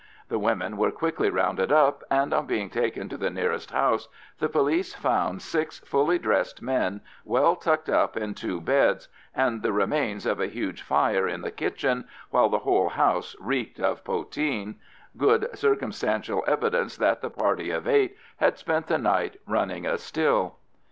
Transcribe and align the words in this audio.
The 0.29 0.39
women 0.39 0.77
were 0.77 0.89
quickly 0.89 1.29
rounded 1.29 1.71
up, 1.71 2.03
and 2.09 2.33
on 2.33 2.47
being 2.47 2.71
taken 2.71 3.07
to 3.09 3.17
the 3.17 3.29
nearest 3.29 3.69
house, 3.69 4.07
the 4.39 4.49
police 4.49 4.95
found 4.95 5.43
six 5.43 5.77
fully 5.81 6.17
dressed 6.17 6.59
men 6.59 7.01
well 7.23 7.55
tucked 7.55 7.87
up 7.87 8.17
in 8.17 8.33
two 8.33 8.59
beds, 8.61 9.09
and 9.35 9.61
the 9.61 9.71
remains 9.71 10.25
of 10.25 10.39
a 10.39 10.47
huge 10.47 10.81
fire 10.81 11.27
in 11.27 11.41
the 11.43 11.51
kitchen, 11.51 12.05
while 12.31 12.49
the 12.49 12.57
whole 12.65 12.89
house 12.89 13.35
reeked 13.39 13.79
of 13.79 14.03
poteen—good 14.03 15.49
circumstantial 15.55 16.43
evidence 16.47 16.97
that 16.97 17.21
the 17.21 17.29
party 17.29 17.69
of 17.69 17.87
eight 17.87 18.17
had 18.37 18.57
spent 18.57 18.87
the 18.87 18.97
night 18.97 19.39
running 19.45 19.85
a 19.85 19.99
still. 19.99 20.55